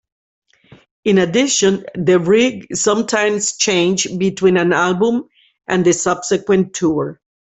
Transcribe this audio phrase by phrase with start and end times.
[1.05, 5.27] In addition, the rig sometimes changed between an album
[5.67, 7.21] and the subsequent tour.